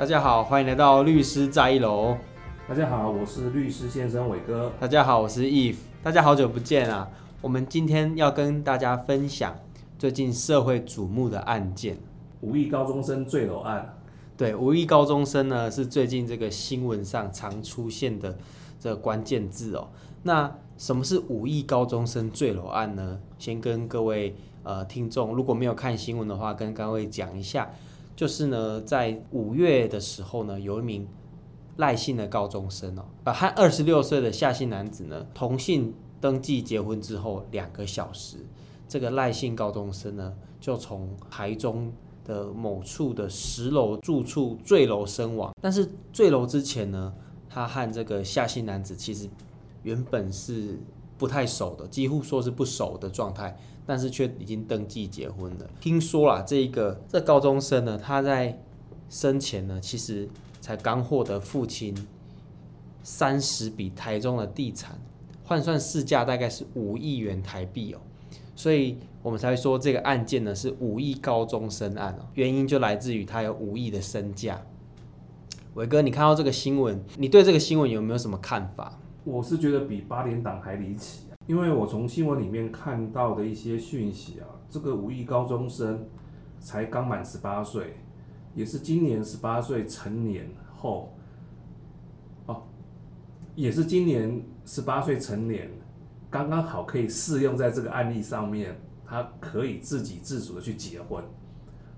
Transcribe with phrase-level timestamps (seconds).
[0.00, 2.16] 大家好，欢迎来到律师在一楼。
[2.66, 4.72] 大家好，我是律师先生伟哥。
[4.80, 5.76] 大家好，我是 Eve。
[6.02, 7.06] 大家好久不见啊！
[7.42, 9.54] 我们今天要跟大家分享
[9.98, 11.98] 最近社会瞩目的案件——
[12.40, 13.94] 五亿高中生坠楼案。
[14.38, 18.38] 对，五亿高中生呢是最近这个新闻上常出现的
[18.78, 19.88] 这个关键字哦。
[20.22, 23.20] 那什么是五亿高中生坠楼案呢？
[23.38, 27.70] 先跟各位呃听众，如果没有看新闻的话，跟各位讲一下。
[28.20, 31.08] 就是呢，在五月的时候呢，有一名
[31.78, 38.36] 赖姓的高中生哦，呃，和二十六岁的夏姓男子呢同姓登记结婚之后两个小时，
[38.86, 41.90] 这个赖姓高中生呢就从台中
[42.22, 45.50] 的某处的十楼住处坠楼身亡。
[45.58, 47.14] 但是坠楼之前呢，
[47.48, 49.30] 他和这个夏姓男子其实
[49.82, 50.78] 原本是
[51.16, 53.56] 不太熟的，几乎说是不熟的状态。
[53.90, 55.68] 但是却已经登记结婚了。
[55.80, 58.56] 听说啦，这一个这高中生呢，他在
[59.08, 60.28] 生前呢，其实
[60.60, 61.92] 才刚获得父亲
[63.02, 64.96] 三十笔台中的地产，
[65.42, 67.98] 换算市价大概是五亿元台币哦。
[68.54, 72.28] 所以我们才会说这个案件呢是五亿高中生案哦。
[72.34, 74.62] 原因就来自于他有五亿的身价。
[75.74, 78.96] 伟哥，你看到这个新闻，你对这个新闻有没有什么看法？
[79.24, 81.24] 我是觉得比八点档还离奇。
[81.46, 86.06] 因为我从新闻里面看到的一些讯息啊，这个五亿高中生
[86.60, 87.96] 才刚满十八岁，
[88.54, 91.12] 也是今年十八岁成年后，
[92.46, 92.62] 哦，
[93.54, 95.70] 也是今年十八岁成年，
[96.30, 101.24] 刚刚好可以适用在这个案例上面，他可以自给自足的去结婚，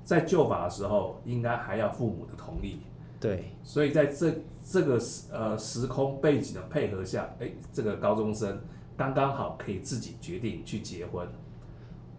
[0.04, 2.78] 在旧法的时候应该还要父母的同意，
[3.20, 4.32] 对，所以在这
[4.64, 8.58] 这个时呃时空背景的配合下，哎，这个高中生。
[8.96, 11.26] 刚刚好可以自己决定去结婚，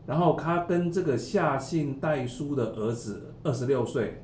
[0.05, 4.21] 然后他跟这个夏姓代书的儿子二十六岁，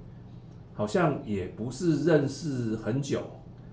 [0.74, 3.22] 好像也不是认识很久，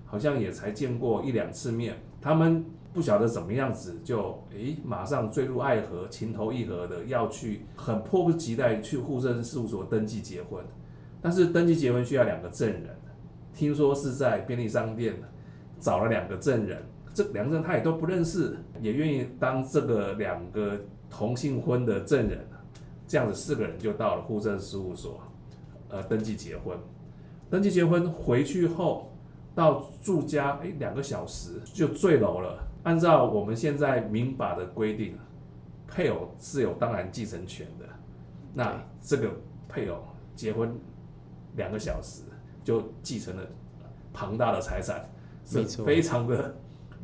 [0.05, 1.97] 好像也才见过一两次面。
[2.21, 10.63] 他们不晓得怎么样子就诶，马上坠入爱河，情投意合的要去，很迫不及待去户政事务所登记结婚。
[11.21, 12.97] 但是登记结婚需要两个证人，
[13.53, 15.15] 听说是在便利商店
[15.79, 16.81] 找了两个证人。
[17.17, 20.79] 这两个人他也都不认识，也愿意当这个两个
[21.09, 22.47] 同性婚的证人，
[23.07, 25.19] 这样子四个人就到了户政事务所，
[25.89, 26.77] 呃，登记结婚。
[27.49, 29.11] 登记结婚回去后
[29.55, 32.63] 到住家，哎，两个小时就坠楼了。
[32.83, 35.17] 按照我们现在民法的规定，
[35.87, 37.85] 配偶是有当然继承权的。
[38.53, 39.31] 那这个
[39.67, 39.97] 配偶
[40.35, 40.71] 结婚
[41.55, 42.21] 两个小时
[42.63, 43.41] 就继承了
[44.13, 45.09] 庞大的财产，
[45.43, 46.55] 是非常的。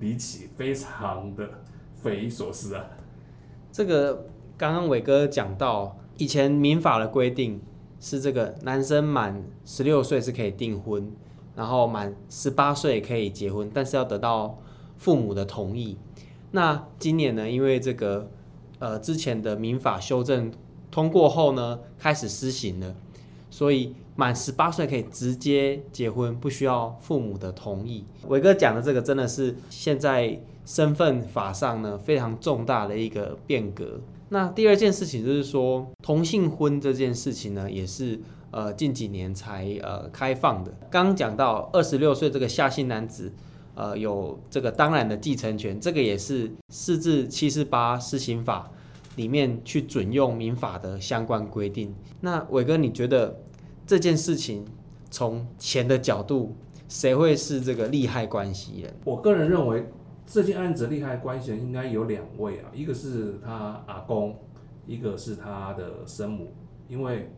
[0.03, 1.49] 离奇，非常的
[1.95, 2.83] 匪夷所思啊！
[3.71, 4.27] 这个
[4.57, 7.61] 刚刚伟哥讲到，以前民法的规定
[8.01, 11.09] 是这个男生满十六岁是可以订婚，
[11.55, 14.59] 然后满十八岁可以结婚，但是要得到
[14.97, 15.97] 父母的同意。
[16.51, 18.29] 那今年呢，因为这个
[18.79, 20.51] 呃之前的民法修正
[20.91, 22.93] 通过后呢，开始施行了，
[23.49, 23.95] 所以。
[24.15, 28.05] 满十八岁可以直接结婚，不需要父母的同意。
[28.27, 33.99] 伟哥讲的这个真的是现在身份法上呢非常重大的一个变革。
[34.29, 38.19] 那第二件事情就是说，同性婚这件事情呢，也是
[38.51, 40.71] 呃近几年才呃开放的。
[40.91, 43.33] 刚刚讲到二十六岁这个夏姓男子，
[43.73, 48.71] 呃有这个当然的继承权，这个也是四至七十八施行法
[49.15, 51.95] 里面去准用民法的相关规定。
[52.21, 53.39] 那伟哥你觉得？
[53.85, 54.65] 这件事情
[55.11, 56.55] 从钱的角度，
[56.87, 58.93] 谁会是这个利害关系人？
[59.05, 59.85] 我个人认为，
[60.25, 64.35] 这件案子利害关系人应该有两位啊，一个是他阿公，
[64.87, 66.53] 一个是他的生母，
[66.87, 67.29] 因为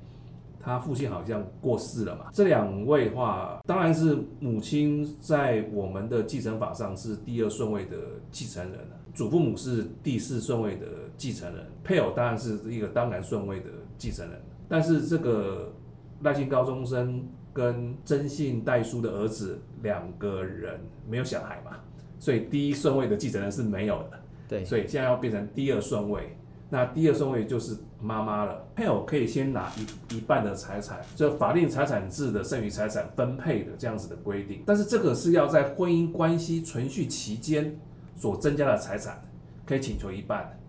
[0.60, 2.28] 他父亲好像过世了嘛。
[2.32, 7.98] 这两位的话，当然是母亲在我们的继承法上是第二顺位的
[8.32, 8.80] 继承人，
[9.14, 10.86] 祖父母是第四顺位的
[11.18, 14.40] 继承人，配偶当然是一个当然顺位的继承人，
[14.70, 15.74] 但是这个。
[16.22, 21.78] 赖姓高中生跟曾姓代书的儿子两个人没有小孩嘛，
[22.20, 24.20] 所以第一顺位的继承人是没有的。
[24.48, 26.38] 对，所以现在要变成第二顺位，
[26.70, 28.64] 那第二顺位就是妈妈了。
[28.76, 34.62] 配偶可以先拿一一半的财产，就法定财产制的剩余财产分配的这样子的规定。
[34.66, 37.76] 但是这个是要在婚姻关系存续期间
[38.16, 39.24] 所增加的财产，
[39.66, 40.60] 可以请求一半。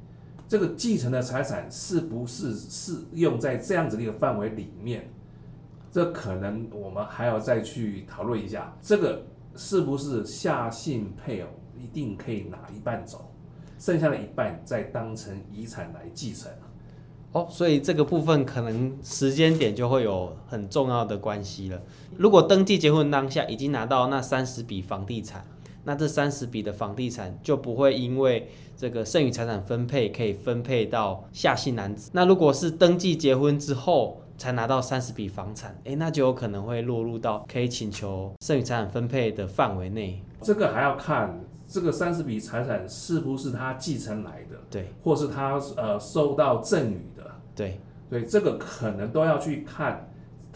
[0.49, 5.11] 这个继承的财产是不是适用在这样子的一个范围里面？
[5.97, 13.33] 这可能我们还要再去讨论一下，这个是不是夏姓配偶一定可以拿一半走，
[13.79, 16.53] 剩下的一半再当成遗产来继承？
[17.33, 21.81] 哦，所以这个部分可能时间点就会有很重要的关系了。
[22.19, 25.47] 如果登记结婚当下已经拿到那三十笔房地产，
[25.85, 32.11] 那这三十笔的房地产就不会因为这个剩余财产分配可以分配到夏姓男子。
[32.13, 40.23] 那如果是登记结婚之后才拿到三十笔房产，诶，那就有可能会落入到可以请求剩余财产分配的范围内。
[40.43, 50.09] 这个还要看这个三十笔财产是不是他继承来的，对，或是他呃受到赠与的，对，对，这个可能都要去看。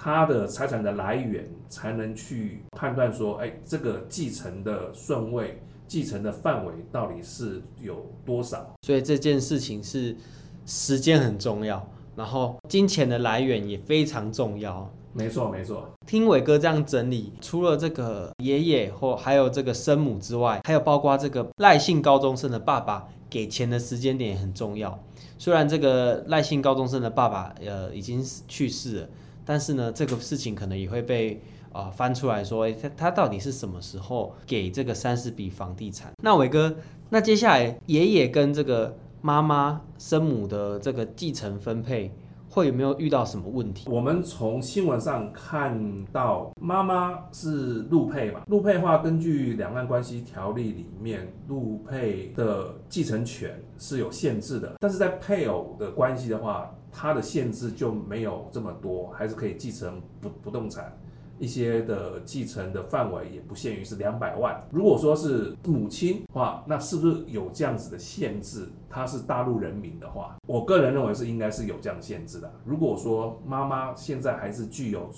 [0.03, 8.67] 他的财产的来源才能去判断说，哎，这个继承的顺位、继承的范围到底是有多少？
[8.81, 10.17] 所以这件事情是
[10.65, 11.87] 时间很重要，
[12.17, 14.91] 然后金钱的来源也非常重要。
[15.13, 15.89] 没错，没错。
[16.07, 24.99] 听伟哥这样整理，除了这个爷爷或还有这个生母之外，还有包括这个赖姓高中生的爸爸给钱的时间点也很重要。
[25.39, 29.09] 虽然这个赖姓高中生的爸爸呃已经去世了。
[29.43, 31.41] 但是呢，这个事情可能也会被
[31.73, 36.13] 啊、呃、翻出来说，诶，他他到底是什么时候给这个三十笔房地产？
[36.23, 36.77] 那伟哥，
[37.09, 42.13] 那接下来爷爷跟这个妈妈生母的这个继承分配，
[42.49, 43.89] 会有没有遇到什么问题？
[43.91, 56.71] 我们从新闻上看到，妈妈是陆配嘛，陆配的话，根据两岸关系条例里面，陆配的继承权是有限制的，但是在配偶的关系的话。
[56.93, 60.93] 它的限制就没有这么多，还是可以继承不不动产，
[61.41, 64.63] 一些的继承的范围也不限于是两百万。
[64.71, 68.69] 如果说是母亲的话，那是不是有这样子的限制？
[68.89, 72.53] 他是大陆人民的话，我个人认为是应该是有这样限制的。
[72.65, 75.11] 如果说妈妈现在还是具有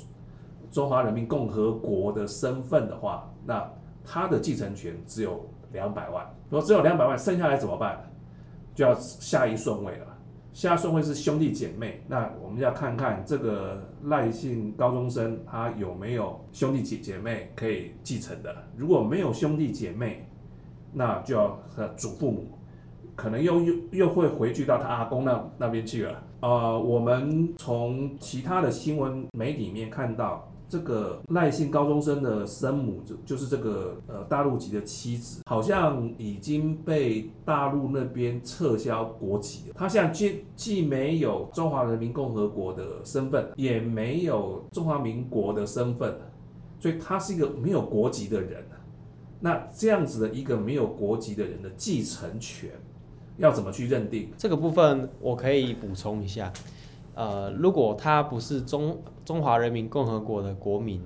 [0.70, 3.68] 中华人民共和国的身份的话，那
[4.04, 6.24] 她的继承权只有两百万。
[6.48, 8.00] 如果只有两百万，剩下来怎么办？
[8.74, 10.06] 就要下一顺位了。
[10.52, 18.54] 下顺位是兄弟姐妹，那我们要看看这个赖姓高中生他有没有兄弟姐姐妹可以继承的。
[18.76, 20.28] 如果没有兄弟姐妹，
[20.92, 22.46] 那就要和祖父母，
[23.16, 26.22] 可能又又又会回去到他阿公那那边去了。
[26.40, 30.46] 呃，我们从其他的新闻媒体里面看到。
[30.72, 39.74] 这个赖姓高中生的生母就就是这个呃大陆籍的妻子，好像已经被大陆那边撤销国籍了。
[39.76, 46.16] 他现在既既没有中华人民共和国的身份，也没有中华民国的身份，
[46.80, 48.64] 所以他是一个没有国籍的人。
[49.40, 52.70] 那这样子的一个没有国籍的人的继承权
[53.36, 54.30] 要怎么去认定？
[54.38, 56.50] 这个部分我可以补充一下。
[57.14, 61.00] 呃，如果他不是中中华人民共和国的国民，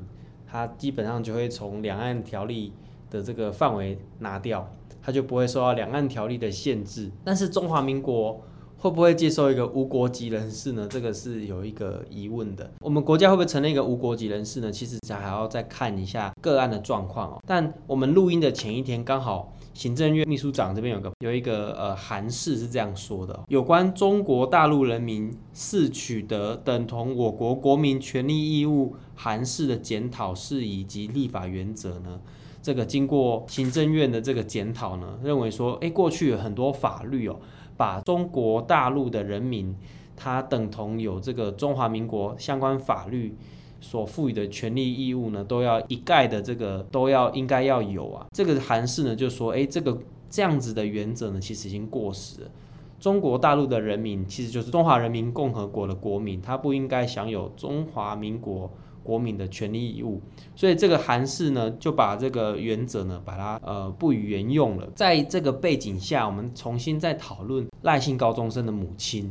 [0.47, 2.73] 他基本上就会从两岸条例
[3.11, 4.70] 的这个范围拿掉，
[5.03, 7.11] 他就不会受到两岸条例的限制。
[7.25, 8.41] 但是中华民国
[8.79, 10.87] 会不会接受一个无国籍人士呢？
[10.88, 12.70] 这个是有一个疑问的。
[12.81, 14.70] 我们国家会不会成立一个无国籍人士呢？
[14.70, 17.43] 其实还要再看一下个案的状况哦。
[17.47, 19.52] 但我们录音的前一天刚好。
[19.76, 32.19] 行政院秘书长这边有个有一个呃函释是这样说的：有关中国大陆人民是取得等同我国国民权利义务函释的检讨事宜及立法原则呢，
[32.62, 37.38] 这个经过行政院的这个检讨呢，认为说，哎，过去有很多法律哦，
[37.76, 39.76] 把中国大陆的人民
[40.16, 43.37] 他等同有这个中华民国相关法律。
[43.80, 48.26] 所赋予的权利义务呢，都要一概的这个都要应该要有啊。
[48.35, 49.97] 这个函释呢就说，哎，这个
[50.28, 52.50] 这样子的原则呢，其实已经过时了。
[52.99, 58.71] 中国大陆的人民其实就是中华人民共和国的国民，他不应该享有中华民国
[59.02, 60.21] 国民的权利义务。
[60.54, 64.88] 所以这个函释呢，就把这个原则呢，把它呃不予沿用了。
[64.95, 69.30] 在这个背景下，我们重新再讨论赖姓高中生的母亲。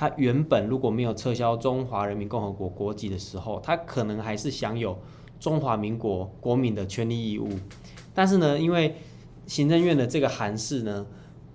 [0.00, 4.98] 他原本如果没有撤销中华人民共和国国籍的时候，他可能还是享有
[5.38, 7.46] 中华民国国民的权利义务。
[8.14, 8.96] 但是呢，因为
[9.46, 11.06] 行政院的这个函释呢，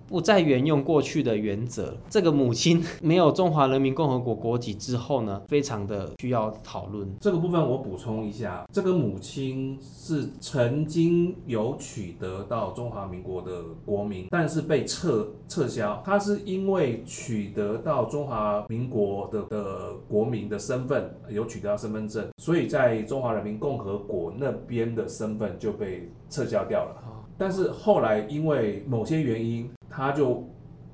[0.08, 7.08] 不再沿用过去的原则，这个母亲 没有中华人民共和国国籍之后呢，非常的需要讨论。
[7.20, 16.02] 这个部分我补充一下，这个母亲是曾经有取得到中华民国的国民，但是被撤撤销。
[16.04, 27.02] 她是因为取得到中华民国的的国民的身份，有取得到身份证，所以在中华人民共和国那边的身份就被撤销掉了。
[27.38, 30.48] 但是后来因为某些原因，他就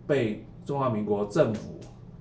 [0.06, 1.80] 被中华民国政府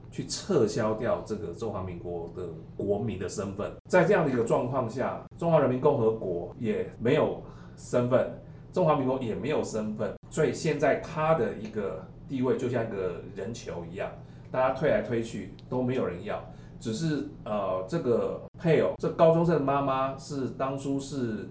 [0.10, 3.72] 去撤销掉这个中华民国的国民的身份。
[3.90, 7.42] 在这样的一个状况下，中华人民共和国也没有
[7.78, 8.42] 身份，
[8.74, 14.12] 中华民国也没有身份，所以现在他的一个地位就像一个人球一样，
[14.50, 16.44] 大家推来推去都没有人要，
[16.80, 21.50] 只是呃这个配偶，这高中生的妈妈是当初是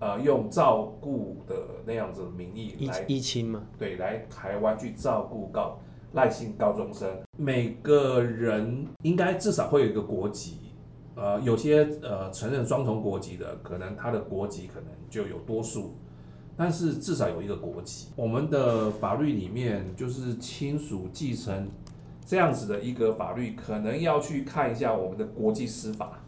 [0.00, 1.54] 呃用照顾的
[1.86, 3.62] 那样子的名义来依亲吗？
[3.78, 5.78] 对，来台湾去照顾高
[6.12, 10.58] 赖姓高中生，每个人应该至少会有一个国籍。
[11.14, 15.96] 呃，有些呃承认双重国籍的，可能他的国籍可能就有多数，
[16.56, 18.08] 但是至少有一个国籍。
[18.14, 21.68] 我们的法律里面就是亲属继承
[22.24, 26.20] 这样子的一个法律，可能要去看一下我们的国际司法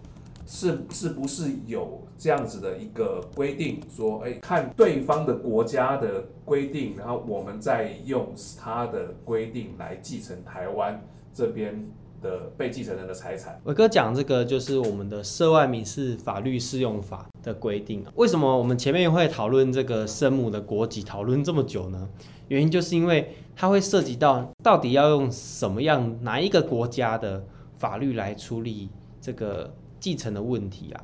[0.44, 11.90] 是是不是有这样子的一个规定，说，哎，看对方的国家的规定，然后我们再用他的规定来继承台湾这边。
[12.22, 13.58] 的被继承人的财产。
[13.64, 18.04] 伟哥讲这个就是我们的涉外民事法律适用法的规定。
[18.14, 22.10] 为什么我们前面会讨论这个生母的国籍，讨论这么久呢？
[22.48, 27.42] 原因就是因为它会涉及到到底要用什么样哪一个国家的
[27.78, 31.00] 法律来处理这个继承的问题啊。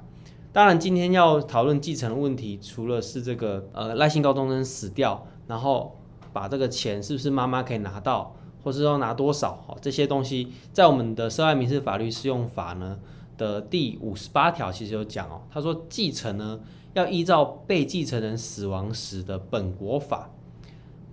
[0.57, 5.99] 当然，今天要讨论继承的问题，除了是这个呃赖姓高中生死掉，然后
[6.33, 8.35] 把这个钱是不是妈妈可以拿到？
[8.65, 9.63] 或是说拿多少？
[9.69, 12.99] 哦，这些东西在我们的涉外民事法律适用法呢
[13.37, 15.43] 的第五十八条其实有讲哦。
[15.51, 16.59] 他说继承呢
[16.95, 20.31] 要依照被继承人死亡时的本国法，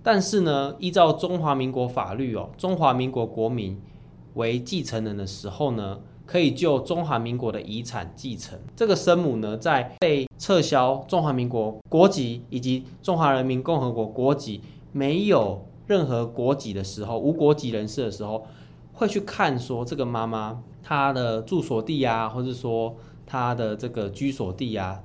[0.02, 3.78] 但是呢依照中华民国法律哦，中华民国国民
[4.32, 8.58] 为继承人的时候呢，可以就中华民国的遗产继承。
[8.76, 14.60] 这个生母呢在被撤销中华民国国籍以及中华人民共和国国籍
[14.92, 15.66] 没有。
[15.86, 18.46] 任何国籍的时候，无国籍人士的时候，
[18.94, 24.98] 会去看说这个妈妈她的住所地啊，或者说她的这个居所地啊，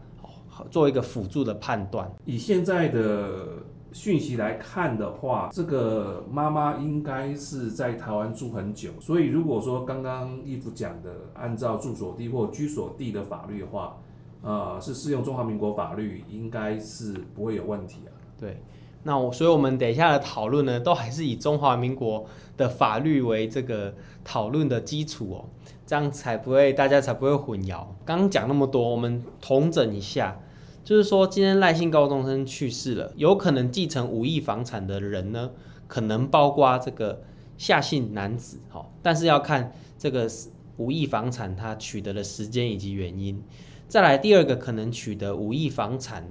[0.71, 2.09] 做一个辅助的判断。
[2.23, 3.57] 以现在的
[3.91, 13.97] 讯息来看的话，这个妈妈应该是在台湾住很久，所以如果说刚刚义父讲的，按照住所地或居所地的法律的话，
[14.41, 18.11] 呃，是适用中华民国法律，应该是不会有问题啊。
[18.39, 18.61] 对。
[19.01, 22.25] 那我，所以我们等一下的讨论呢，都还是以中华民国
[22.57, 23.93] 的法律为这个
[24.25, 25.45] 讨论的基础哦，
[25.85, 27.87] 这样才不会大家才不会混淆。
[28.05, 30.37] 刚刚讲那么多，我们统整一下，
[30.83, 35.51] 就是说今天赖姓高中生去世了，有可能继承五亿房产的人呢，
[35.87, 37.21] 可能包括这个
[37.57, 40.29] 夏姓男子，哈，但是要看这个
[40.77, 43.43] 五亿房产他取得的时间以及原因。
[43.87, 46.27] 再来第二个可能取得五亿房产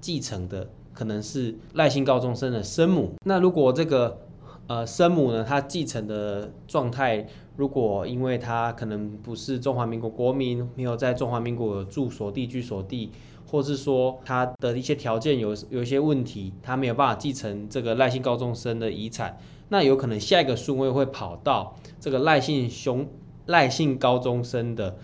[0.00, 0.68] 继承的。
[0.92, 3.12] 可能是赖姓高中生的生母。
[3.24, 4.18] 那如果这个
[4.66, 7.26] 呃生母呢，她继承的状态，
[7.56, 13.12] 如果因为她可能不是中华民国国民，没有在中华民国住所地、居所地，
[13.50, 19.36] 或是说他的一些条件有有一些问题，他没有办法继承这个赖姓高中生的遗产，
[19.70, 23.08] 那有可能下一个顺位会跑到这个赖姓兄
[23.46, 24.96] 赖姓高中生的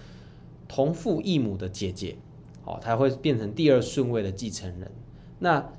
[0.68, 2.16] 同父异母的姐姐，
[2.64, 4.92] 哦，他会变成第二顺位的继承人。
[5.40, 5.72] 那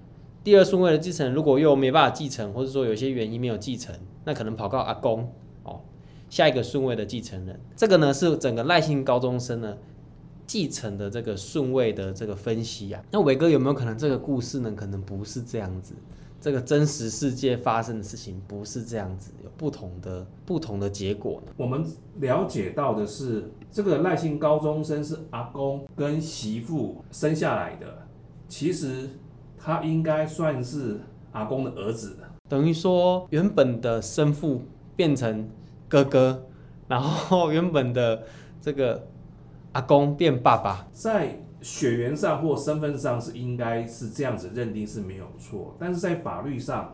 [0.44, 3.96] 第二顺位的继承人如果又没办法继承，或者说有些原因没有继承，
[4.26, 5.32] 那可能跑到阿公
[5.64, 5.80] 哦，
[6.30, 7.60] 下一个顺位的继承人。
[7.78, 9.78] 这个呢是整个赖姓高中生呢
[10.48, 13.04] 继承的这个顺位的这个分析啊。
[13.12, 14.72] 那伟哥有没有可能这个故事呢？
[14.75, 15.94] 可能不是这样子，
[16.42, 21.51] 这个真实世界发生的事情不是这样子，有不同的不同的结果呢？
[21.58, 21.86] 我们
[22.20, 28.08] 了解到的是，这个赖姓高中生是阿公跟媳妇生下来的，
[28.48, 29.10] 其实。
[29.60, 30.98] 他应该算是
[31.34, 32.16] 阿公的儿子，
[32.48, 34.62] 等于说原本的生父
[34.96, 35.50] 变成
[35.89, 36.46] 哥哥，
[36.88, 38.24] 然后原本的
[38.62, 39.06] 这个
[39.77, 46.91] 阿公变爸爸，在血缘上或身份上是应该是这样子认定是没有错，但是在法律上，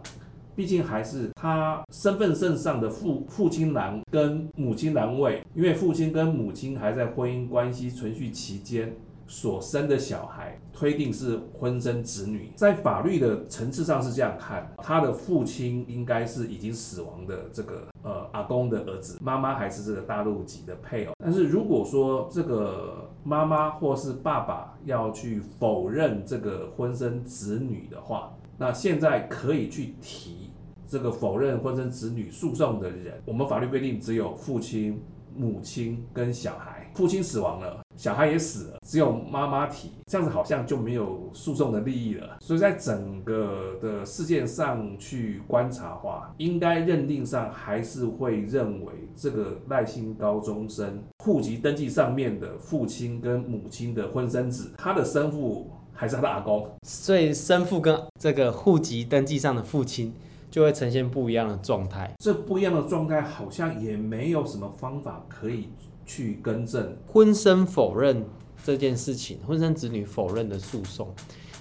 [0.54, 8.94] 毕竟还是他身份证上的父父亲男跟母亲男位，因为父亲跟母亲还在婚姻关系存续期间。
[9.28, 21.14] 所生的小孩推定是婚生子女，在法律的层次上是这样看，他的父亲应该是已经死亡的这个呃阿公的儿子，妈妈还是这个大陆籍的配偶。
[21.24, 30.52] 但是如果说这个妈妈或是爸爸要去否认这个婚生子女的话，那现在可以去提
[30.88, 35.02] 这个否认婚生子女诉讼的人，我们法律规定只有父亲、
[35.36, 37.80] 母亲跟小孩，父亲死亡了。
[37.96, 42.38] 小孩也死了，只有妈妈提，这样子好像就没有诉讼的利益了。
[42.40, 56.68] 所以在整个的事件上去观察的话，应该认定上还是会认为这个赖姓高中生户籍登记上面的父亲跟母亲的婚生子，他的生父还是他的阿公。
[56.82, 60.12] 所以生父跟这个户籍登记上的父亲
[60.50, 62.12] 就会呈现不一样的状态。
[62.18, 65.70] 这不一样的状态好像也没有什么方法可以
[66.06, 66.96] 去更正。
[67.08, 68.26] 婚生否认
[68.64, 71.14] 这件事情，婚生子女否认的诉讼，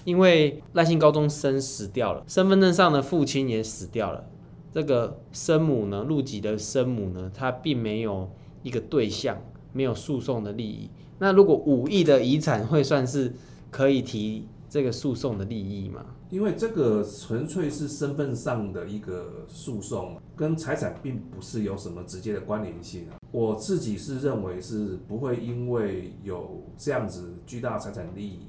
[0.03, 4.29] 因为赖姓高中生死掉了，身份证上的父亲也死掉了，
[4.71, 8.29] 这个生母呢，陆籍的生母呢，她并没有
[8.61, 10.89] 一个对象，没有诉讼的利益。
[11.19, 13.33] 那如果五亿的遗产会算是
[13.69, 16.05] 可以提这个诉讼的利益吗？
[16.33, 23.17] 因为这个纯粹是身份上的一个诉讼，跟财产并不是有什么直接的关联性啊。
[23.29, 28.47] 我自己是认为是不会因为有这样子巨大财产利益，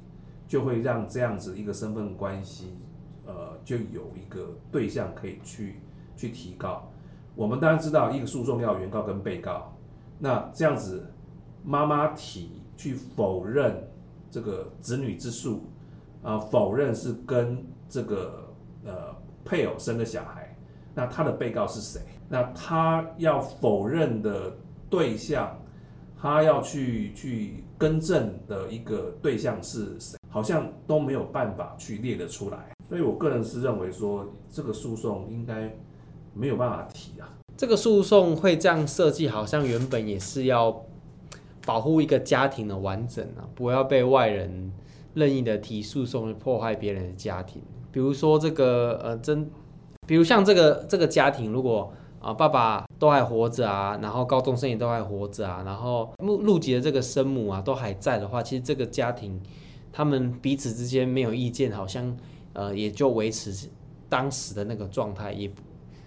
[0.48, 2.68] 就会让这样子一个身份关系，
[3.26, 5.82] 呃，就有一个对象可以去
[6.16, 6.90] 去提告。
[7.36, 9.76] 我们当然知道一个诉讼要原告跟被告，
[10.18, 11.06] 那这样子
[11.62, 13.86] 妈妈提去否认
[14.30, 15.64] 这个子女之诉，
[16.24, 18.52] 啊，否认是跟这个
[18.84, 19.14] 呃
[19.44, 20.56] 配偶生的小孩，
[20.94, 22.00] 那他的被告是谁？
[22.28, 24.56] 那他要否认的
[24.88, 25.56] 对象，
[26.20, 30.18] 他要去去更正的一个对象是谁？
[30.30, 32.72] 好像都没有办法去列得出来。
[32.88, 35.72] 所以我个人是认为说，这个诉讼应该
[36.32, 37.28] 没有办法提啊。
[37.56, 40.84] 这个诉讼会这样设计，好像原本也是要
[41.64, 44.72] 保护一个家庭的完整啊，不要被外人
[45.14, 47.62] 任意的提诉讼，破坏别人的家庭。
[47.90, 49.48] 比如说这个呃真，
[50.06, 59.38] 比如像这个这个家庭，如果啊、爸爸都还活着啊，然后高中生也都还活着啊，然后陆陆籍的这个生母啊都还在的话，其实这个家庭
[59.92, 62.16] 他们彼此之间没有意见，好像
[62.54, 63.68] 呃也就维持
[64.08, 65.50] 当时的那个状态，也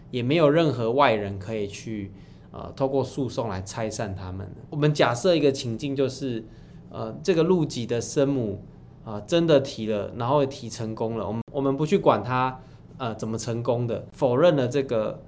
[0.10, 2.12] 也没有任何外人可以去
[2.52, 4.52] 呃透过诉讼来拆散他们。
[4.72, 6.44] 我们假设一个情境就是
[6.90, 8.62] 呃这个陆籍的生母。
[9.08, 11.26] 啊，真的提了，然后提成功了。
[11.26, 12.60] 我们我们不去管他，
[12.98, 15.24] 呃，怎么成功的，否认了这个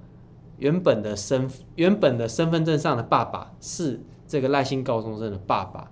[0.58, 5.89] 原本的身原本的身份证上的爸爸是这个赖姓高中生的爸爸，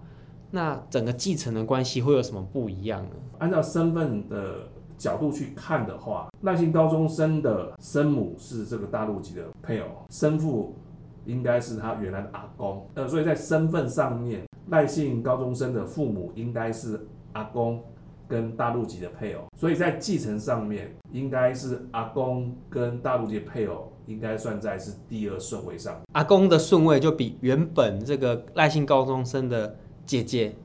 [0.52, 3.12] 那整个继承的关系会有什么不一样呢？
[3.38, 10.76] 按照身份的角度去看的话，赖姓高中生的生母是这个大陆籍的配偶，生父
[11.24, 17.08] 应该是他原来的阿公，呃，所以在身份上面，赖姓高中生的父母应该是。
[17.38, 17.80] 阿公
[18.28, 25.96] 跟大陆籍的配偶，所以在继承上面，应该是阿公跟大陆籍配偶应该算在是第二顺位上。
[26.14, 30.56] 阿公的顺位就比原本这个赖姓高中生的姐姐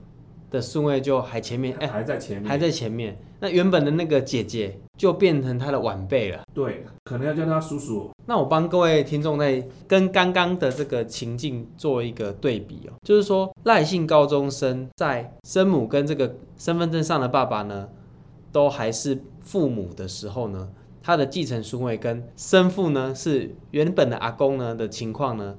[0.51, 3.19] 的顺位就还前面，哎，还在前面，还在前面。
[3.39, 6.43] 那原本的那个姐姐就变成他的晚辈了。
[6.55, 8.11] 对，可能要叫他叔叔。
[8.27, 17.89] 那我帮各位听众在跟刚刚的这个情境做一个对比哦，就是说赖姓高中生在生母跟这个身份证上的爸爸呢，
[18.53, 20.69] 都还是父母的时候呢，
[21.03, 25.57] 他的继承顺位跟生父呢是原本的阿公呢的情况呢，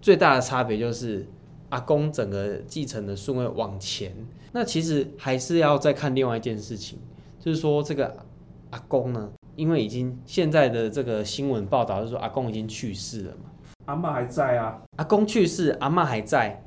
[0.00, 1.28] 最大的差别就是
[1.68, 4.14] 阿公整个继承的顺位往前。
[4.52, 6.98] 那其实还是要再看另外一件事情。
[7.38, 8.16] 就是说，这个
[8.70, 13.50] 阿公呢，因为已经现在的这个新闻报道就是说阿公已经去世了嘛，
[13.86, 14.80] 阿嬷还在啊。
[14.96, 16.62] 阿公去世，阿嬷还在，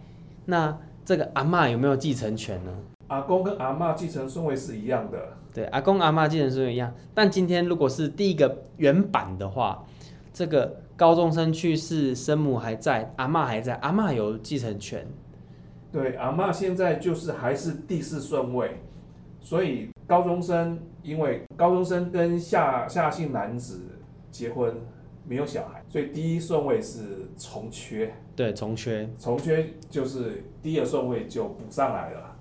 [0.45, 2.71] 那这个阿嬷有没有继承权呢？
[3.07, 5.17] 阿公跟阿嬷继承顺位是一样的。
[5.53, 9.83] 对，阿公阿嬷继承顺位一样，但今天如果是第一个原版的话，
[10.33, 15.05] 这个高中生去世，生母还在，阿嬷还在，阿嬷有继承权。
[15.91, 18.81] 对，阿嬷现在就是还是第四顺位。
[19.41, 23.81] 所以高中生因为高中生跟下下姓男子
[24.29, 24.73] 结婚
[25.27, 28.13] 没有小孩，所以第一顺位是从缺。
[28.35, 29.09] 对，从缺。
[29.17, 32.35] 从缺就是第二顺位就补上来了。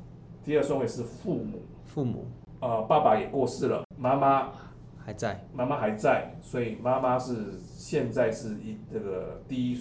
[0.45, 1.59] 第二顺位是父母。
[1.85, 2.27] 父母。
[2.61, 4.51] 呃，爸爸也过世了，妈妈
[4.99, 5.43] 还在。
[5.55, 9.79] 妈妈还在，所以妈妈是现在是一这个第一。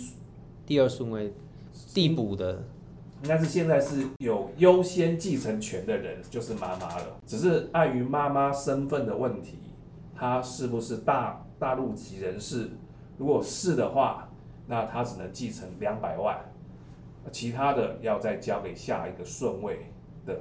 [0.65, 1.33] 第二顺位
[1.93, 2.63] 递补的。
[3.21, 9.59] 应该是现在是有优先继承权的人就是妈妈了，只是碍于妈妈身份的问题，
[10.15, 12.69] 她是不是大大陆籍人士？
[13.17, 14.29] 如果是的话，
[14.67, 16.39] 那她只能继承两百万，
[17.29, 19.91] 其他的要再交给下一个顺位
[20.25, 20.39] 的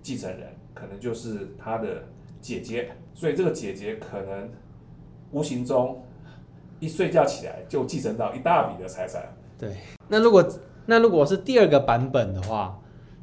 [0.00, 2.04] 继承人，可能就是她的
[2.40, 2.90] 姐姐。
[3.12, 4.50] 所以这个姐姐可能
[5.30, 6.02] 无形中
[6.80, 9.22] 一睡觉起来就继承到一大笔的财产。
[9.58, 9.76] 对，
[10.08, 10.42] 那如果。
[10.86, 12.80] 那如果是第二个版本的话，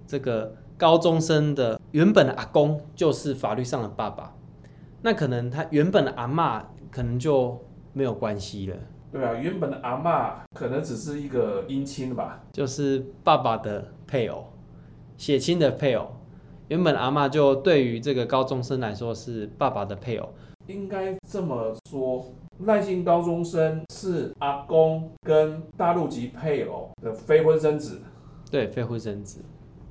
[0.08, 4.34] 这个高中生的原本的阿公就是法律上的爸爸，
[5.04, 8.76] 那可能他原本的阿嬷可能就没有关系了。
[9.12, 14.46] 对啊，原本的阿嬷可能只是一个姻亲吧，就是爸爸的配偶，
[15.18, 16.08] 血亲的配偶。
[16.70, 20.30] 原本阿嬷就对于这个高中生来说是爸爸的配偶。
[20.72, 22.26] 应该这么说，
[22.60, 28.02] 赖姓高中生是阿公跟大陆籍配偶的非婚生子。
[28.50, 29.42] 对，非婚生子。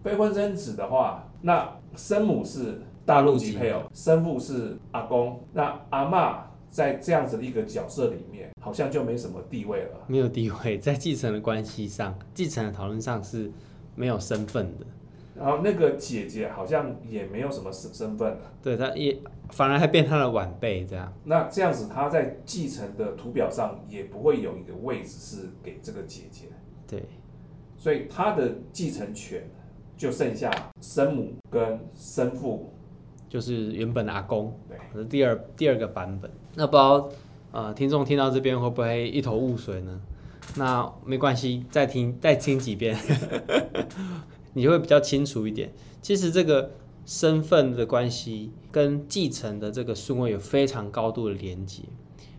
[0.03, 6.39] 非婚生子的话，那生母是大陆籍配偶，生父是阿公，那阿嬷
[6.71, 9.91] 在这样子的一个角色里面，好像就没什么地位了。
[10.07, 13.51] 没有地位，在继承的关系上，继承的讨论上是
[13.95, 14.87] 没有身份的。
[15.35, 18.41] 然后那个姐姐好像也没有什么身身份了。
[18.63, 19.19] 对，她也
[19.53, 21.13] 反而还变他的晚辈这样。
[21.25, 26.47] 那这样子，他在继承的图表上也不会有一个位置是给这个姐姐。
[26.87, 27.05] 对，
[27.77, 29.43] 所以他的继承权。
[30.01, 32.73] 就剩下生母跟生父，
[33.29, 36.31] 就是原本的阿公，对，是第二第二个版本。
[36.55, 37.07] 那不知道
[37.53, 40.01] 呃，听众听到这边会不会一头雾水呢？
[40.57, 42.97] 那没关系，再听再听几遍，
[44.55, 45.71] 你就会比较清楚一点。
[46.01, 46.71] 其实这个
[47.05, 51.83] 身份的关系跟继承的这个顺位有非常高度的连接。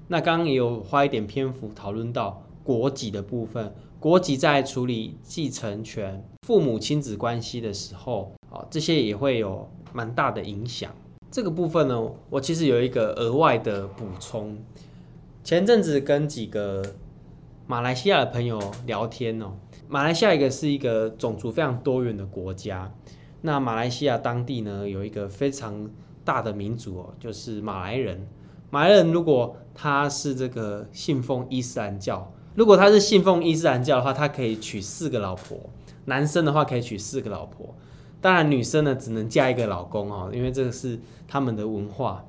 [0.07, 3.73] 那刚刚也有花一点篇幅讨论到国籍的部分。
[3.99, 10.91] 国籍在处理继承权、父母亲子关系的时候，啊，这些也会有蛮大的影响。
[11.29, 14.57] 这个部分呢，我其实有一个额外的补充。
[15.43, 16.83] 前阵子跟几个
[17.67, 19.53] 马来西亚的朋友聊天哦，
[19.87, 22.91] 马来西亚一个是一个种族非常多元的国家。
[23.41, 25.89] 那马来西亚当地呢，有一个非常
[26.23, 28.27] 大的民族哦，就是马来人。
[28.69, 32.31] 马来人如果他是这个信奉伊斯兰教。
[32.53, 35.57] 如果他是信奉伊斯兰教的话，他可以娶四个老婆。
[36.05, 37.75] 男生的话可以娶四个老婆，
[38.19, 42.25] 当然女生呢只能嫁一个老公哦，因为这个是他们的文化。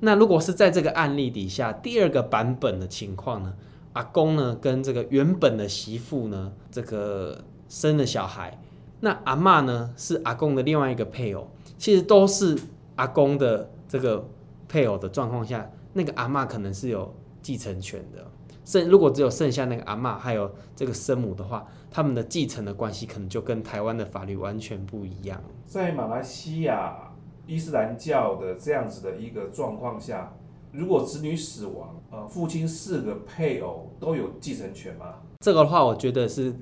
[0.00, 3.54] 那如果是在这个案例底下，第二个版本的情况呢，
[3.94, 8.60] 阿公呢跟这个原本的媳妇呢，这个生了小孩，
[9.04, 12.58] 那阿嬷呢是阿公的另外一个配偶，其实都是
[12.96, 14.26] 阿公的这个
[14.66, 18.26] 配偶的状况下，那个阿嬷可能是有继承权的。
[18.64, 25.38] 剩如果只有剩下那个阿嬷还有这个生母的话，他们的继承的关系可能就跟台湾的法律完全不一样。
[25.66, 27.12] 在马来西亚
[27.46, 30.32] 伊斯兰教的这样子的一个状况下，
[30.72, 35.16] 如果子女死亡，呃，父亲四个配偶都有继承权吗？
[35.40, 36.54] 这个的话，我觉得是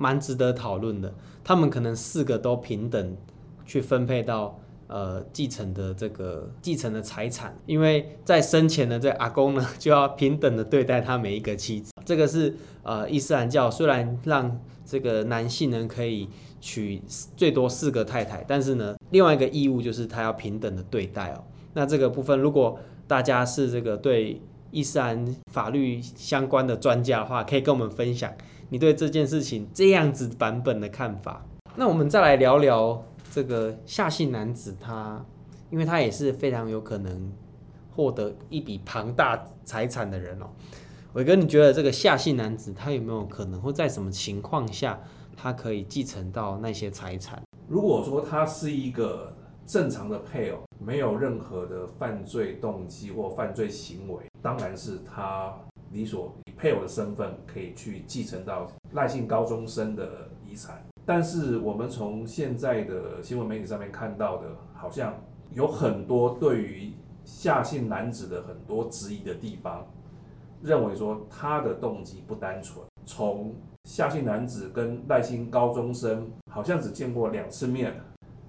[0.00, 1.14] 蛮值得讨论的。
[1.44, 3.16] 他们可能四个都平等
[3.64, 4.58] 去分配到。
[4.92, 11.92] 呃，继承的这个继承的财产，因为在生前的这阿公呢， 就要平等的对待他每一个妻子。
[12.04, 16.28] 这个是呃伊斯兰教虽然让这个男性呢可以
[16.60, 17.00] 娶
[17.36, 21.44] 最多四个太太，但是呢，另外一个义务就是他要平等的对待哦。
[21.74, 28.32] 那这个部分，如果大家是这个对伊斯兰法律相关的专家的话，可以跟我们分享
[28.70, 31.44] 你对这件事情这样子版本的看法。
[31.76, 33.04] 那我们再来聊聊。
[33.32, 35.24] 这个夏姓男子他，
[35.70, 37.32] 因为他也是非常有可能
[37.94, 40.46] 获得一笔庞大财产的人哦。
[41.12, 45.00] 伟哥，你觉得这个夏姓男子他有没有可能，或在什么情况下
[45.36, 47.40] 他可以继承到那些财产？
[47.68, 49.32] 如果说他是一个
[49.64, 55.54] 正常的配偶，没有任何的犯罪动机或犯罪行为，当然是他
[55.92, 60.82] 你所以配偶的身份可以去继承到赖姓高中生的遗产。
[61.04, 65.14] 但是我们从现在的新闻媒体上面看到的，好像
[65.52, 66.92] 有很多对于
[67.24, 69.84] 夏姓男子的很多质疑的地方，
[70.62, 72.84] 认为说他的动机不单纯。
[73.04, 73.52] 从
[73.84, 77.98] 夏姓男子跟赖姓高中生好像只见过两次面，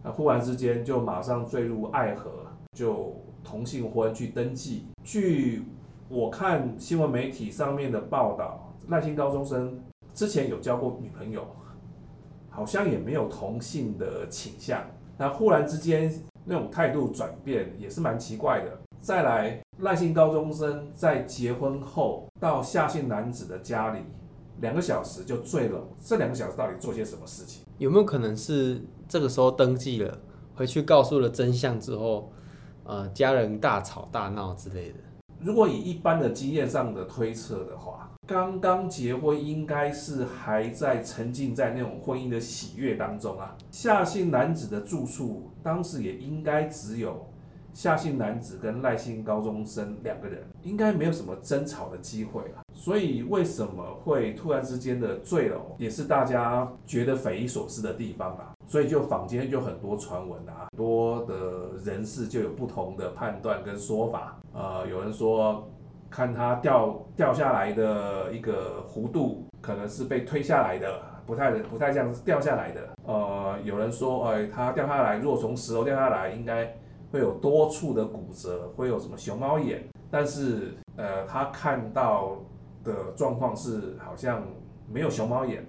[0.04, 4.86] 那忽然之间就马上坠入爱河，就同性婚去登记。
[5.04, 5.64] 据
[6.12, 9.82] 我看新闻媒体上面的报道，赖姓高中生
[10.14, 11.48] 之前有交过女朋友。
[12.54, 14.84] 好像也没有同性的倾向，
[15.18, 18.78] 那忽然之间那种态度转变也是蛮奇怪的。
[19.00, 24.00] 再来，赖姓高中生在结婚后到夏姓男子的家里
[24.60, 27.64] 两个小时就醉了，这两个小时到底做些什么事情？
[27.78, 30.20] 有没有可能是这个时候登记了，
[30.54, 32.34] 回去告诉了真相之后，
[32.84, 34.96] 呃，家人大吵大闹之类的？
[35.44, 38.08] 如果以一般的经验上的推测的话。
[38.28, 43.58] 刚刚结婚，应该是还在沉浸在那种婚姻的喜悦当中啊。
[43.72, 47.28] 夏姓男子的住处，当时也应该只有
[47.74, 52.64] 夏姓男子跟赖姓高中生两个人，应该没有什么争吵的机会啊。
[52.74, 58.54] 所以为什么会突然之间的坠楼，也是大家觉得匪夷所思的地方啊。
[58.68, 64.40] 所以就坊间就很多传闻啊，多的人士就有不同的判断跟说法。
[64.54, 65.68] 呃，有人说。
[66.14, 72.82] 看他掉掉下来的一个弧度，可能是被推下来的，不太不太像是掉下来的。
[73.06, 76.76] 呃，有人说，哎，他掉下来，如果从十楼掉下来，应该
[77.12, 82.38] 会有多处的骨折，会有什么熊猫眼，但是呃，他看到
[82.84, 84.44] 的状况是好像
[84.92, 85.66] 没有熊猫眼。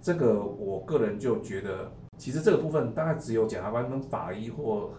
[0.00, 4.90] 这个我个人就觉得，其实这个部分大概只有检察官跟法医或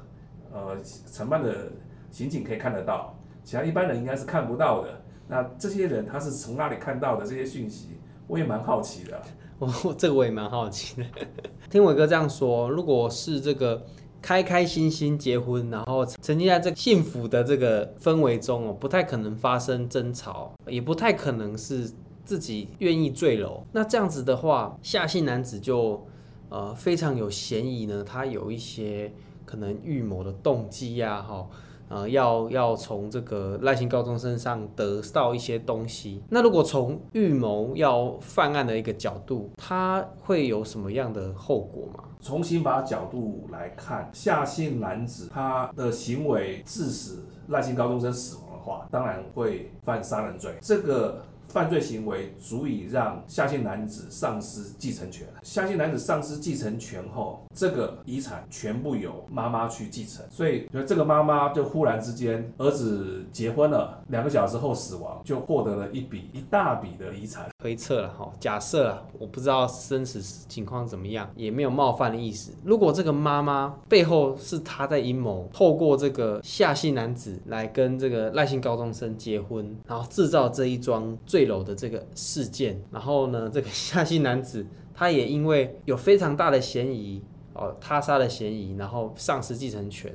[0.52, 1.72] 呃承办的
[2.10, 5.02] 刑警可以看得到，其他一般人应该是看不到的。
[5.28, 7.98] 那这些人他是从哪里看到的这些讯息？
[8.28, 9.22] 我也蛮好奇的。
[9.60, 11.08] 我这个我也蛮好奇的。
[11.70, 13.86] 听伟哥这样说，如果是这个
[14.24, 21.92] 开开心心结婚，然后沉浸在这幸福的这个氛围中哦，不太可能发生争吵，也不太可能是
[22.24, 23.66] 自己愿意坠楼。
[23.74, 26.08] 那这样子的话，下姓男子就
[26.48, 29.12] 呃非常有嫌疑呢，他有一些
[29.46, 31.48] 可能预谋的动机呀，哈。
[31.90, 36.24] 呃，要要从这个赖姓高中生身上得到一些东西。
[36.30, 42.04] 那如果从预谋要犯案的一个角度，他会有什么样的后果吗？
[42.20, 50.56] 从刑法角度来看，夏姓男子他的行为致使赖姓高中生死亡的话，当然会犯杀人罪。
[50.62, 51.22] 这个。
[51.54, 55.28] 犯罪行为足以让下姓男子丧失继承权。
[55.44, 60.26] 下姓男子丧失继承权后，这个遗产全部由妈妈去继承。
[60.32, 67.48] 所以，这个妈妈就忽然之间，儿子结婚了，两个小时后死亡，就获得了一笔一大笔的遗产。
[67.64, 72.52] 推测了哈，假设啊，我不知道生死情况怎么样，也没有冒犯的意思。
[72.66, 87.24] 如果这个妈妈背后是她在阴谋，透过这个夏姓男子来跟这个赖姓高中生结婚，然后制造这一桩坠楼的这个事件，然后呢，这个 夏姓男子他也因为有非常大的嫌疑
[87.54, 90.14] 哦，他杀的嫌疑，然后丧失继承权。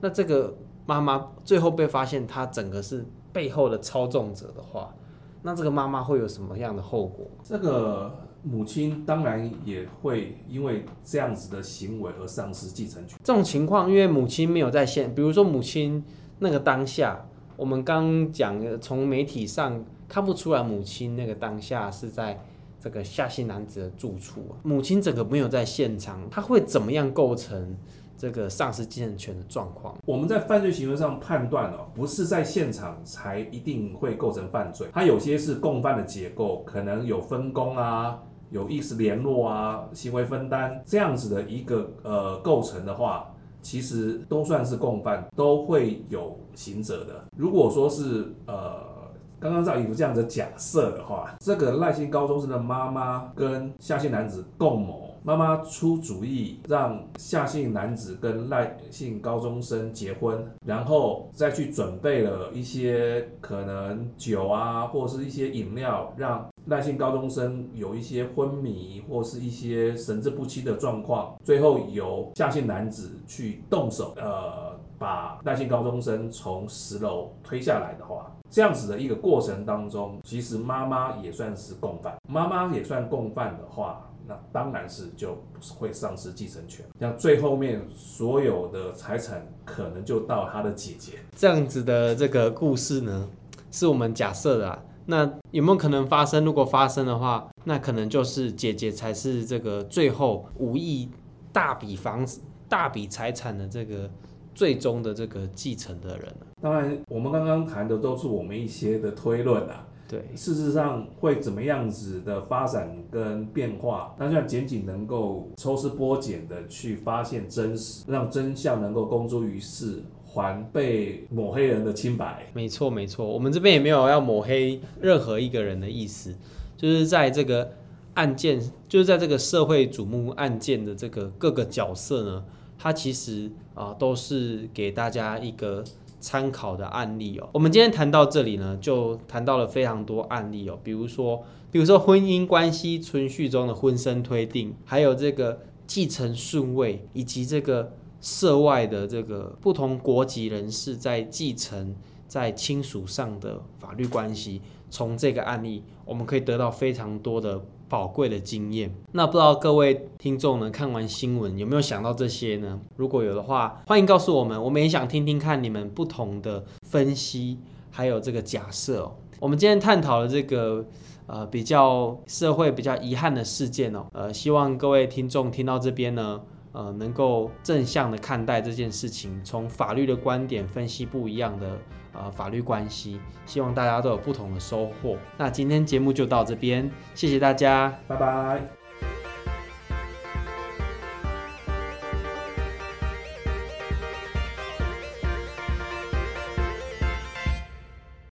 [0.00, 4.94] 那这个妈妈最后被发现，她整个是背后的操纵者的话，
[5.42, 7.26] 那这个妈妈会有什么样的后果？
[7.42, 13.18] 这个母亲当然也会因为这样子的行为而丧失继承权。
[13.22, 16.04] 这种情况，因为母亲没有在现，比如说母亲
[16.38, 19.84] 那个当下，我们刚讲的从媒体上。
[20.08, 22.42] 看不出来母亲那个当下是在
[22.80, 27.76] 这个夏姓男子的住处啊，母亲整个没有在现场，他会怎么样构成
[28.18, 29.94] 这个丧失继承权的状况？
[30.04, 47.24] 我们在犯罪行为上判断哦，不是在现场才一定会构成犯罪，它有些是共犯的结构，可能有分工啊，有意识联络啊，行为分担这样子的一个呃构成的话，其实都算是共犯，都会有刑责的。
[47.36, 48.98] 如果说是呃。
[49.40, 78.32] 刚刚照以这样子假设的话，这个赖姓高中生的妈妈跟夏姓男子共谋，妈妈出主意让夏姓男子跟赖姓高中生结婚，然后再去准备了一些可能酒啊，或是一些饮料，让赖姓高中生有一些昏迷或是一些神志不清的状况，最后由夏姓男子去动手，呃，把赖姓高中生从十楼推下来的话。
[78.50, 82.16] 这样子的一个过程当中，其实妈妈也算是共犯。
[82.26, 85.42] 妈妈也算共犯的话，那当然是就
[85.76, 86.84] 会丧失继承权。
[87.00, 91.14] 像最后面所有的财产可能就到他的姐姐。
[91.34, 93.28] 这样子的这个故事呢，
[93.72, 94.84] 是我们假设的啊。
[95.06, 96.44] 那有没有可能发生？
[96.44, 101.10] 如果发生的话，那可能就是姐姐才是这个最后五亿
[101.50, 104.08] 大笔房子、大笔财产的这个。
[104.54, 109.86] 最终的这个继承的人，当然，我们刚刚谈的都是我们一些的推论啊。
[110.08, 122.46] 对，事实上会怎么样子的发展跟变化，那让检警能够抽丝剥茧的去发现真实，让真相能够公诸于世，还被抹黑人的清白。
[122.54, 126.34] 没错，没错，我们这边也没有要抹黑任何一个人的意思，
[126.76, 127.72] 就是在这个
[128.14, 132.44] 案件，就是在这个社会瞩目案件的这个各个角色呢。
[132.80, 135.82] 它其实啊、呃，都是给大家一个
[136.20, 137.48] 参考的案例哦。
[137.52, 151.94] 我们今天谈到这里呢，就谈到了非常多案例哦，比如说，比如说婚姻关系存续中的婚生推定，还有这个继承顺位，以及这个涉外的这个不同国籍人士在继承
[152.26, 154.60] 在亲属上的法律关系。
[154.90, 157.60] 从这个案例，我们可以得到非常多的。
[157.88, 158.92] 宝贵的经验。
[159.12, 162.78] 那不知道各位听众呢，看完新闻有没有想到这些呢？
[162.96, 167.58] 如果有的话，欢迎告诉我们，我们也想听听看你们不同的分析，
[167.90, 169.16] 还有这个假设哦。
[169.40, 170.84] 我们今天探讨了这个
[171.26, 176.40] 呃比较社会比较遗憾的事件哦，呃，希望各位听众听到这边呢，
[176.72, 181.78] 呃，能够正向的看待这件事情，从法律的观点分析不一样的。
[182.18, 185.16] 呃，法律关系，希望大家都有不同的收获。
[185.36, 188.77] 那今天节目就到这边，谢谢大家，拜拜。